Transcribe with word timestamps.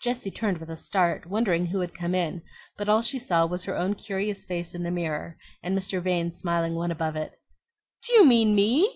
Jessie 0.00 0.30
turned 0.30 0.58
with 0.58 0.70
a 0.70 0.76
start, 0.76 1.26
wondering 1.26 1.66
who 1.66 1.80
had 1.80 1.94
come 1.98 2.14
in; 2.14 2.42
but 2.76 2.88
all 2.88 3.02
she 3.02 3.18
saw 3.18 3.44
was 3.44 3.64
her 3.64 3.76
own 3.76 3.94
curious 3.96 4.44
face 4.44 4.72
in 4.72 4.84
the 4.84 4.90
mirror, 4.92 5.36
and 5.64 5.76
Mr. 5.76 6.00
Vane's 6.00 6.38
smiling 6.38 6.76
one 6.76 6.92
above 6.92 7.16
it. 7.16 7.32
"Do 8.06 8.12
you 8.12 8.24
mean 8.24 8.54
me?" 8.54 8.88